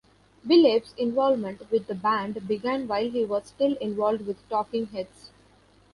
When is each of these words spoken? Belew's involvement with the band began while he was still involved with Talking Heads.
Belew's 0.43 0.95
involvement 0.97 1.69
with 1.69 1.85
the 1.85 1.93
band 1.93 2.47
began 2.47 2.87
while 2.87 3.07
he 3.07 3.23
was 3.23 3.45
still 3.45 3.75
involved 3.75 4.25
with 4.25 4.49
Talking 4.49 4.87
Heads. 4.87 5.29